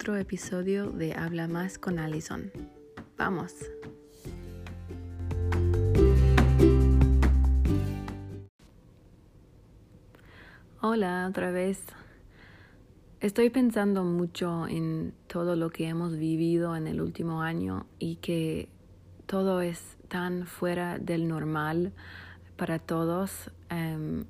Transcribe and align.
otro 0.00 0.16
episodio 0.16 0.86
de 0.86 1.12
Habla 1.12 1.46
Más 1.46 1.78
con 1.78 1.98
Allison. 1.98 2.50
Vamos. 3.18 3.54
Hola, 10.80 11.26
otra 11.28 11.50
vez. 11.50 11.84
Estoy 13.20 13.50
pensando 13.50 14.02
mucho 14.02 14.66
en 14.68 15.12
todo 15.26 15.54
lo 15.54 15.68
que 15.68 15.88
hemos 15.88 16.16
vivido 16.16 16.76
en 16.76 16.86
el 16.86 17.02
último 17.02 17.42
año 17.42 17.84
y 17.98 18.16
que 18.16 18.70
todo 19.26 19.60
es 19.60 19.98
tan 20.08 20.46
fuera 20.46 20.98
del 20.98 21.28
normal 21.28 21.92
para 22.56 22.78
todos. 22.78 23.50
Em, 23.68 24.24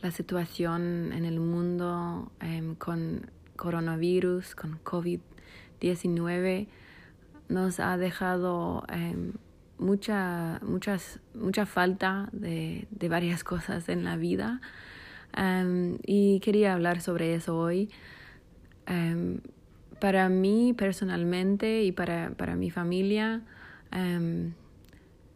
la 0.00 0.12
situación 0.12 1.12
en 1.12 1.26
el 1.26 1.40
mundo 1.40 2.32
em, 2.40 2.74
con 2.74 3.30
coronavirus, 3.60 4.54
con 4.54 4.82
COVID-19, 4.82 6.66
nos 7.50 7.78
ha 7.78 7.98
dejado 7.98 8.84
em, 8.88 9.34
mucha, 9.78 10.60
muchas, 10.62 11.20
mucha 11.34 11.66
falta 11.66 12.30
de, 12.32 12.88
de, 12.90 13.08
varias 13.10 13.44
cosas 13.52 13.88
en 13.90 14.02
la 14.02 14.16
vida. 14.16 14.60
y 16.06 16.40
quería 16.40 16.72
hablar 16.72 17.00
sobre 17.00 17.34
eso 17.34 17.56
hoy. 17.56 17.88
para 20.00 20.28
mí 20.28 20.74
personalmente 20.76 21.84
y 21.84 21.92
para, 21.92 22.30
para 22.30 22.56
mi 22.56 22.70
familia, 22.70 23.42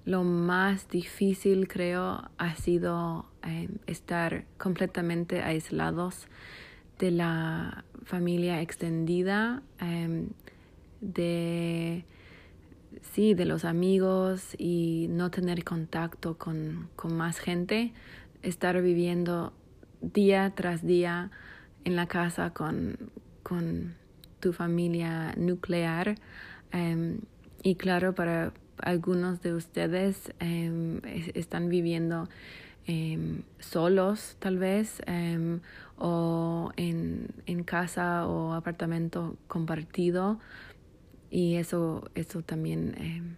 lo 0.04 0.22
más 0.22 0.88
difícil 0.88 1.68
creo 1.68 2.30
ha 2.38 2.54
sido 2.56 3.26
em, 3.42 3.78
estar 3.86 4.44
completamente 4.58 5.42
aislados 5.42 6.28
de 6.98 7.10
la 7.10 7.84
familia 8.04 8.60
extendida, 8.60 9.62
em, 9.80 10.28
de 11.00 12.04
sí, 13.12 13.34
de 13.34 13.44
los 13.44 13.64
amigos 13.64 14.54
y 14.58 15.06
no 15.10 15.30
tener 15.30 15.64
contacto 15.64 16.38
con, 16.38 16.88
con, 16.96 17.16
más 17.16 17.38
gente, 17.38 17.92
estar 18.42 18.80
viviendo 18.80 19.52
día 20.00 20.52
tras 20.54 20.84
día 20.86 21.30
en 21.84 21.96
la 21.96 22.06
casa 22.06 22.50
con, 22.50 22.98
con 23.42 23.94
tu 24.40 24.52
familia 24.52 25.34
nuclear. 25.36 26.16
Em, 26.72 27.20
y 27.62 27.76
claro, 27.76 28.14
para, 28.14 28.52
algunos 28.78 29.40
de 29.40 29.54
ustedes 29.54 30.32
em, 30.40 31.00
están 31.34 31.68
viviendo 31.68 32.28
em, 32.86 33.42
solos 33.58 34.36
tal 34.38 34.58
vez 34.58 35.00
em, 35.06 35.60
o 35.96 36.70
en, 36.76 37.28
en, 37.46 37.64
casa 37.64 38.26
o 38.26 38.52
apartamento 38.52 39.36
compartido 39.48 40.38
y 41.30 41.56
eso, 41.56 42.10
eso 42.14 42.42
también 42.42 43.36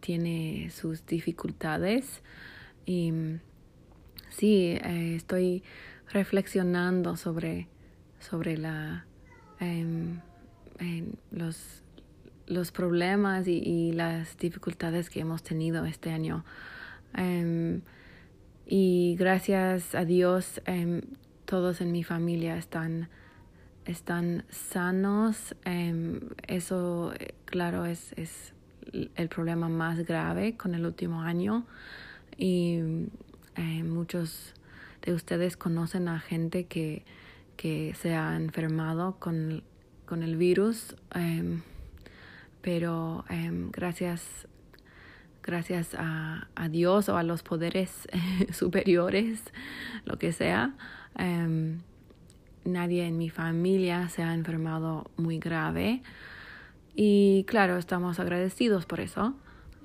tiene 0.00 0.70
sus 0.70 1.06
dificultades 1.06 2.22
y 2.84 3.12
sí, 4.30 4.78
eh, 4.82 5.14
estoy 5.16 5.62
reflexionando 6.12 7.16
sobre, 7.16 7.68
sobre 8.18 8.56
la, 8.56 9.06
los 11.30 11.82
los 12.46 12.72
problemas 12.72 13.46
y, 13.48 13.92
las 13.92 14.36
dificultades 14.36 15.10
que 15.10 15.20
hemos 15.20 15.42
tenido 15.42 15.84
este 15.84 16.10
año. 16.10 16.44
Em, 17.14 17.82
y 18.66 19.16
gracias 19.18 19.94
a 19.94 20.04
Dios, 20.04 20.60
em, 20.64 21.02
todos 21.44 21.80
en 21.80 21.92
mi 21.92 22.04
familia 22.04 22.56
están, 22.56 23.08
están 23.84 24.44
sanos. 24.50 25.54
Em, 25.64 26.20
eso, 26.46 27.12
claro, 27.44 27.84
es, 27.84 28.12
es 28.14 28.52
el 28.92 29.28
problema 29.28 29.68
más 29.68 30.04
grave 30.06 30.56
con 30.56 30.74
el 30.74 30.86
último 30.86 31.22
año. 31.22 31.66
Y 32.36 32.78
muchos 33.84 34.54
de 35.02 35.12
ustedes 35.12 35.56
conocen 35.56 36.08
a 36.08 36.18
gente 36.18 36.64
que, 36.64 37.04
que 37.56 37.94
se 38.00 38.14
ha 38.14 38.36
enfermado 38.36 39.16
con, 39.18 39.62
con 40.06 40.22
el 40.22 40.36
virus 40.36 40.96
pero 42.62 43.24
em, 43.28 43.70
gracias, 43.70 44.46
gracias 45.42 45.94
a, 45.98 46.48
Dios 46.70 47.08
o 47.08 47.16
a 47.16 47.22
los 47.22 47.42
poderes 47.42 48.08
superiores, 48.52 49.42
lo 50.04 50.18
que 50.18 50.32
sea, 50.32 50.74
em, 51.18 51.80
nadie 52.64 53.06
en 53.06 53.18
mi 53.18 53.30
familia 53.30 54.08
se 54.08 54.22
ha 54.22 54.34
enfermado 54.34 55.10
muy 55.16 55.38
grave. 55.38 56.02
Y 56.94 57.44
claro, 57.48 57.78
estamos 57.78 58.20
agradecidos 58.20 58.86
por 58.86 59.00
eso, 59.00 59.34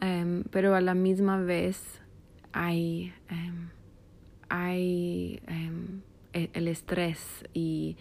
em, 0.01 0.43
pero 0.51 0.75
a 0.75 0.81
la 0.81 0.93
misma 0.93 1.37
vez 1.41 2.01
hay, 2.53 3.13
hay 4.49 5.41
e, 6.33 6.49
el 6.53 6.67
estrés 6.67 7.43
y 7.53 7.97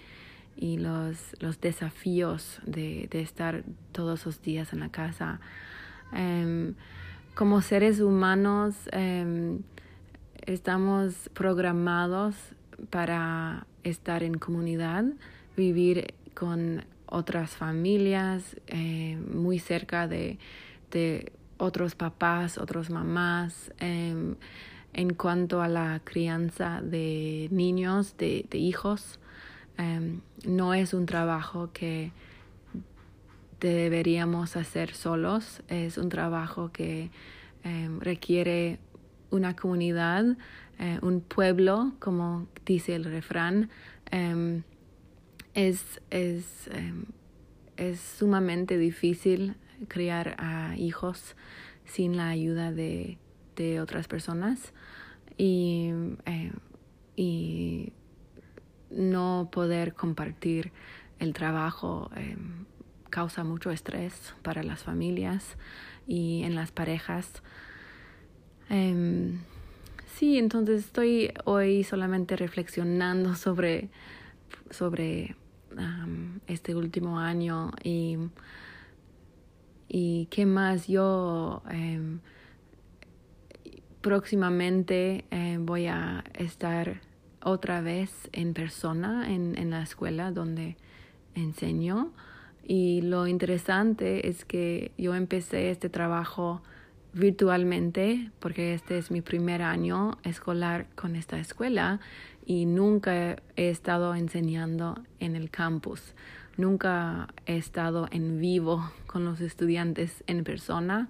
y 0.56 0.78
los, 0.78 1.36
los 1.40 1.60
desafíos 1.60 2.60
de, 2.64 3.08
de, 3.10 3.20
estar 3.20 3.62
todos 3.92 4.24
los 4.24 4.40
días 4.40 4.72
en 4.72 4.80
la 4.80 4.88
casa. 4.88 5.40
Em, 6.12 6.74
como 7.36 7.62
seres 7.62 8.00
humanos 8.00 8.74
em, 8.90 9.60
estamos 10.46 11.30
programados 11.34 12.34
para 12.90 13.68
estar 13.84 14.24
en 14.24 14.34
comunidad, 14.34 15.04
vivir 15.56 16.14
con 16.34 16.84
otras 17.06 17.50
familias, 17.50 18.56
eh, 18.66 19.16
muy 19.32 19.60
cerca 19.60 20.08
de, 20.08 20.38
otros 21.58 21.94
papás, 21.94 22.58
otros 22.58 22.90
mamás. 22.90 23.72
Em, 23.78 24.34
en 24.92 25.14
cuanto 25.14 25.60
a 25.60 25.68
la 25.68 26.00
crianza 26.02 26.80
de 26.82 27.48
niños, 27.52 28.16
de, 28.16 28.46
de 28.50 28.58
hijos, 28.58 29.20
Em, 29.78 30.20
no 30.44 30.72
es 30.74 30.94
un 30.94 31.06
trabajo 31.06 31.70
que 31.72 32.12
deberíamos 33.60 34.56
hacer 34.56 34.92
solos, 34.92 35.62
es 35.68 35.98
un 35.98 36.08
trabajo 36.08 36.70
que 36.72 37.10
em, 37.64 38.00
requiere 38.00 38.78
una 39.30 39.56
comunidad, 39.56 40.36
eh, 40.78 40.98
un 41.02 41.20
pueblo, 41.20 41.92
como 41.98 42.48
dice 42.64 42.94
el 42.94 43.04
refrán. 43.04 43.70
Em, 44.10 44.62
es, 45.54 46.00
es, 46.10 46.68
es 47.76 48.00
sumamente 48.00 48.76
difícil 48.76 49.54
criar 49.88 50.36
a 50.38 50.76
hijos 50.76 51.34
sin 51.86 52.16
la 52.16 52.28
ayuda 52.28 52.72
de, 52.72 53.18
de 53.56 53.80
otras 53.80 54.06
personas 54.06 54.74
y, 55.38 55.90
y 57.16 57.92
no 58.90 59.48
poder 59.50 59.94
compartir 59.94 60.72
el 61.18 61.32
trabajo 61.32 62.10
em, 62.14 62.66
causa 63.16 63.44
mucho 63.44 63.70
estrés 63.70 64.34
para 64.42 64.62
las 64.62 64.82
familias 64.82 65.56
y 66.06 66.42
en 66.42 66.54
las 66.54 66.70
parejas. 66.70 67.42
Em, 68.68 69.38
sí, 70.16 70.36
entonces 70.36 70.84
estoy 70.84 71.32
hoy 71.46 71.82
solamente 71.82 72.36
reflexionando 72.36 73.34
sobre, 73.46 73.88
sobre 74.68 75.34
este 76.46 76.74
último 76.74 77.18
año 77.18 77.72
y, 77.82 78.18
y 79.88 80.26
qué 80.26 80.44
más 80.44 80.86
yo 80.86 81.62
em, 81.70 82.20
próximamente 84.02 85.24
voy 85.60 85.86
a 85.86 86.22
estar 86.34 87.00
otra 87.42 87.80
vez 87.80 88.28
en 88.32 88.52
persona 88.52 89.32
en, 89.32 89.56
en 89.56 89.70
la 89.70 89.82
escuela 89.82 90.32
donde 90.32 90.76
enseño. 91.34 92.12
Y 92.66 93.02
lo 93.02 93.26
interesante 93.26 94.28
es 94.28 94.44
que 94.44 94.90
yo 94.98 95.14
empecé 95.14 95.70
este 95.70 95.88
trabajo 95.88 96.62
virtualmente 97.12 98.30
porque 98.40 98.74
este 98.74 98.98
es 98.98 99.10
mi 99.10 99.22
primer 99.22 99.62
año 99.62 100.18
escolar 100.24 100.86
con 100.94 101.16
esta 101.16 101.38
escuela 101.38 102.00
y 102.44 102.66
nunca 102.66 103.36
he 103.56 103.70
estado 103.70 104.14
enseñando 104.14 105.00
en 105.20 105.36
el 105.36 105.50
campus. 105.50 106.14
Nunca 106.56 107.28
he 107.46 107.56
estado 107.56 108.08
en 108.10 108.40
vivo 108.40 108.90
con 109.06 109.24
los 109.24 109.40
estudiantes 109.40 110.24
en 110.26 110.42
persona, 110.44 111.08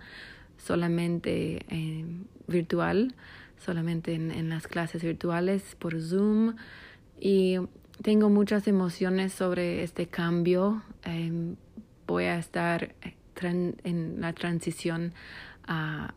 solamente 0.58 1.64
eh, 1.70 2.04
virtual 2.46 3.14
solamente 3.58 4.14
en, 4.14 4.48
las 4.48 4.66
clases 4.66 5.02
virtuales 5.02 5.76
por 5.78 6.00
Zoom 6.00 6.56
y 7.20 7.58
tengo 8.02 8.28
muchas 8.28 8.68
emociones 8.68 9.32
sobre 9.32 9.82
este 9.82 10.06
cambio. 10.06 10.82
Em, 11.06 11.56
voy 12.06 12.24
a 12.24 12.38
estar 12.38 12.94
en 13.42 14.20
la 14.20 14.32
transición 14.32 15.14
a, 15.66 16.14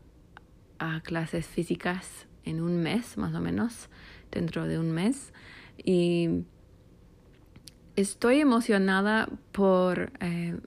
a, 0.79 1.01
clases 1.01 1.45
físicas 1.45 2.27
en 2.43 2.61
un 2.61 2.81
mes, 2.81 3.17
más 3.17 3.33
o 3.35 3.39
menos, 3.39 3.89
dentro 4.31 4.65
de 4.65 4.79
un 4.79 4.91
mes. 4.91 5.31
Y 5.77 6.43
estoy 7.95 8.39
emocionada 8.39 9.29
por 9.51 10.11
eh, 10.19 10.57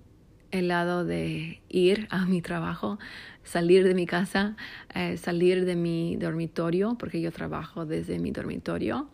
el 0.50 0.68
lado 0.68 1.04
de 1.04 1.60
ir 1.68 2.06
a 2.10 2.26
mi 2.26 2.42
trabajo, 2.42 2.98
salir 3.42 3.84
de 3.84 3.94
mi 3.94 4.06
casa, 4.06 4.56
eh, 4.94 5.16
salir 5.16 5.64
de 5.64 5.74
mi 5.74 6.16
dormitorio, 6.16 6.96
porque 6.98 7.20
yo 7.20 7.32
trabajo 7.32 7.86
desde 7.86 8.18
mi 8.18 8.30
dormitorio, 8.30 9.10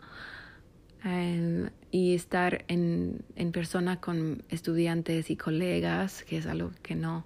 y 1.91 2.13
estar 2.13 2.65
en, 2.67 3.23
en, 3.35 3.51
persona 3.51 4.01
con 4.01 4.43
estudiantes 4.49 5.29
y 5.29 5.37
colegas, 5.37 6.23
que 6.23 6.37
es 6.37 6.45
algo 6.45 6.71
que 6.81 6.95
no 6.95 7.25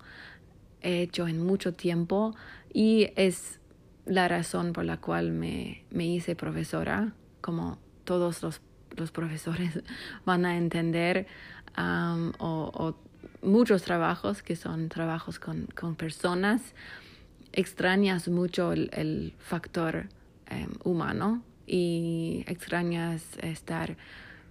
he 0.82 1.02
hecho 1.02 1.28
en 1.28 1.44
mucho 1.44 1.74
tiempo, 1.74 2.36
y 2.72 3.10
es 3.16 3.60
la 4.06 4.28
razón 4.28 4.74
por 4.74 4.86
la 4.86 4.98
cual 4.98 5.32
me, 5.32 5.84
me 5.90 6.06
hice 6.06 6.36
profesora, 6.36 7.14
como 7.42 7.80
todos 8.04 8.44
los, 8.44 8.62
los 8.96 9.12
profesores 9.12 9.82
van 10.26 10.46
a 10.46 10.58
entender, 10.58 11.26
um, 11.78 12.32
o, 12.38 12.96
muchos 13.42 13.84
trabajos 13.84 14.42
que 14.42 14.56
son 14.56 14.88
trabajos 14.88 15.40
con, 15.40 15.68
con 15.76 15.96
personas, 15.96 16.62
extrañas 17.52 18.30
mucho 18.30 18.72
el, 18.72 18.90
el 18.94 19.34
factor 19.38 20.08
em, 20.48 20.70
humano 20.84 21.44
y 21.66 22.44
extrañas 22.48 23.24
estar, 23.42 23.98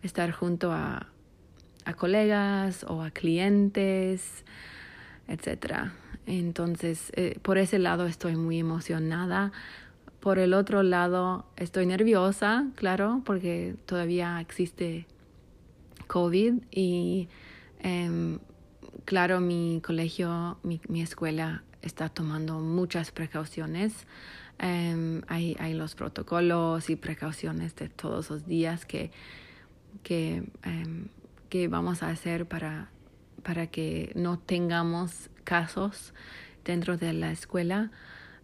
estar 0.03 0.31
junto 0.33 0.73
a, 0.73 1.07
a 1.85 1.95
colegas 1.95 2.85
o 2.89 3.03
a 3.03 3.11
clientes, 3.11 4.45
etc. 5.29 5.91
Entonces, 6.27 7.13
eh, 7.15 7.39
por 7.43 7.59
ese 7.59 7.79
lado 7.79 8.07
estoy 8.07 8.37
muy 8.37 8.59
emocionada. 8.59 9.53
Por 10.21 10.39
el 10.39 10.55
otro 10.55 10.83
lado, 10.83 11.47
estoy 11.57 11.87
nerviosa, 11.87 12.67
claro, 12.77 13.23
porque 13.25 13.75
todavía 13.87 14.41
existe 14.41 15.07
COVID 16.07 16.63
y 16.71 17.29
eh, 17.81 18.39
claro, 19.05 19.41
mi 19.41 19.81
colegio, 19.85 20.59
mi, 20.63 20.81
mi 20.89 21.03
escuela 21.03 21.65
está 21.83 22.09
tomando 22.09 22.61
muchas 22.61 23.11
precauciones. 23.11 24.07
Um, 24.61 25.23
hay, 25.27 25.57
hay, 25.59 25.75
los 25.75 25.95
protocolos 25.95 26.89
y 26.89 26.97
precauciones 26.97 27.75
de 27.75 27.89
todos 27.89 28.31
los 28.31 28.47
días 28.47 28.87
que, 28.87 29.11
que, 30.03 30.45
um, 30.65 31.07
que 31.49 31.67
vamos 31.69 32.03
a 32.03 32.11
hacer 32.11 32.47
para, 32.47 32.91
para 33.43 33.67
que 33.67 34.13
no 34.15 34.39
tengamos 34.39 35.31
casos 35.45 36.15
dentro 36.65 36.97
de 36.97 37.13
la 37.13 37.33
escuela. 37.33 37.91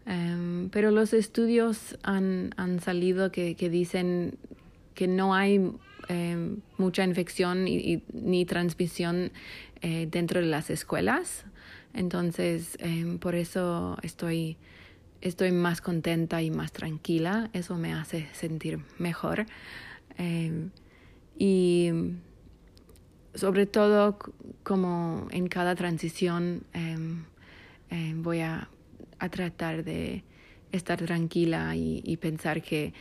Um, 0.07 0.71
pero 0.71 0.91
los 0.91 1.13
estudios 1.13 1.97
han, 2.03 2.53
han 2.57 2.81
salido 2.81 3.31
que, 3.31 3.55
que, 3.55 3.71
dicen 3.71 4.39
que 4.95 5.07
no 5.07 5.35
hay 5.35 5.73
mucha 6.79 7.05
infección 7.05 7.69
y, 7.69 8.03
ni 8.13 8.45
transmisión 8.45 9.33
eh, 9.83 10.09
dentro 10.11 10.41
de 10.41 10.47
las 10.47 10.71
escuelas. 10.71 11.45
Entonces, 11.95 12.77
em, 12.81 13.19
por 13.19 13.35
eso 13.35 13.97
estoy, 14.03 14.57
estoy 15.21 15.53
más 15.53 15.81
contenta 15.81 16.43
y 16.43 16.51
más 16.51 16.73
tranquila. 16.73 17.51
Eso 17.53 17.77
me 17.77 17.93
hace 17.93 18.29
sentir 18.33 18.81
mejor. 18.99 19.47
Em, 20.17 20.71
y 21.39 21.91
sobre 23.35 23.67
todo, 23.67 24.19
como 24.63 25.29
en 25.31 25.49
cada 25.49 25.75
transición, 25.75 26.65
em, 26.73 27.25
voy 28.23 28.41
a, 28.41 28.69
a, 29.19 29.29
tratar 29.29 29.85
de 29.85 30.25
estar 30.73 30.99
tranquila 30.99 31.75
y, 31.77 32.17
pensar 32.19 32.63
que 32.63 32.93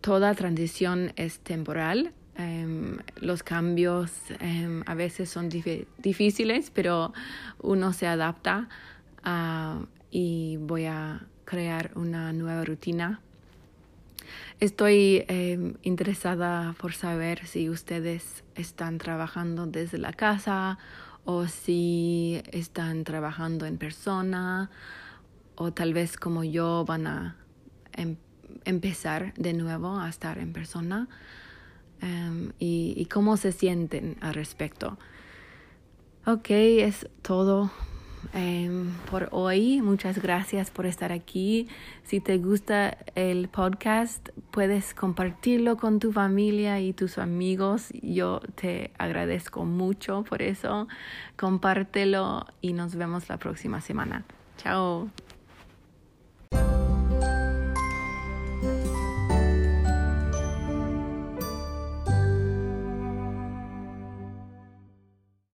toda 0.00 0.34
transición 0.34 1.12
es 1.16 1.38
temporal 1.40 2.12
Um, 2.38 2.96
los 3.20 3.42
cambios 3.42 4.10
a 4.86 4.94
veces 4.94 5.28
son 5.28 5.50
difíciles, 5.50 6.70
pero 6.70 7.12
uno 7.60 7.92
se 7.92 8.06
adapta 8.06 8.68
uh, 9.26 9.84
y 10.12 10.58
voy 10.58 10.84
a 10.84 11.26
crear 11.44 11.90
una 11.96 12.32
nueva 12.32 12.64
rutina. 12.64 13.20
Estoy 14.60 15.24
um, 15.28 15.74
interesada 15.82 16.76
por 16.78 16.92
saber 16.92 17.46
si 17.46 17.68
ustedes 17.68 18.44
están 18.54 18.98
trabajando 18.98 19.66
desde 19.66 19.98
la 19.98 20.12
casa 20.12 20.78
o 21.24 21.48
si 21.48 22.42
están 22.52 23.02
trabajando 23.02 23.66
en 23.66 23.78
persona 23.78 24.70
o 25.56 25.72
tal 25.72 25.94
vez 25.94 26.16
como 26.16 26.44
yo 26.44 26.84
van 26.84 27.06
a 27.08 27.36
em 27.94 28.16
empezar 28.64 29.34
de 29.34 29.54
nuevo 29.54 29.98
a 29.98 30.08
estar 30.08 30.38
en 30.38 30.52
persona. 30.52 31.08
Em, 32.00 32.52
y, 32.58 33.06
cómo 33.06 33.36
se 33.36 33.52
sienten 33.52 34.16
al 34.20 34.34
respecto. 34.34 34.98
Ok, 36.26 36.50
es 36.50 37.08
todo 37.22 37.70
um, 38.34 38.90
por 39.10 39.28
hoy. 39.30 39.80
Muchas 39.80 40.20
gracias 40.20 40.70
por 40.70 40.86
estar 40.86 41.12
aquí. 41.12 41.68
Si 42.04 42.20
te 42.20 42.38
gusta 42.38 42.98
el 43.14 43.48
podcast, 43.48 44.28
puedes 44.50 44.94
compartirlo 44.94 45.76
con 45.76 45.98
tu 45.98 46.12
familia 46.12 46.80
y 46.80 46.92
tus 46.92 47.18
amigos. 47.18 47.88
Yo 48.02 48.40
te 48.54 48.92
agradezco 48.98 49.64
mucho 49.64 50.24
por 50.28 50.42
eso. 50.42 50.88
Compártelo 51.36 52.46
y 52.60 52.72
nos 52.72 52.94
vemos 52.94 53.28
la 53.28 53.38
próxima 53.38 53.80
semana. 53.80 54.24
Chao. 54.56 55.10